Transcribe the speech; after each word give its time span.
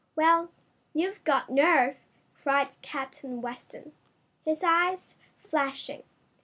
"Well, 0.15 0.49
you've 0.95 1.23
got 1.23 1.51
nerve!" 1.51 1.95
cried 2.41 2.75
Captain 2.81 3.39
Weston, 3.39 3.91
his 4.43 4.63
eyes 4.63 5.13
flashing. 5.47 6.01